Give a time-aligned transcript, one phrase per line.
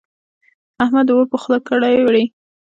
[0.83, 2.25] احمد اور په خوله کړې وړي.